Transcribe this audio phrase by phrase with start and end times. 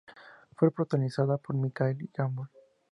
[0.55, 2.49] Fue protagonizada por Michael Gambon.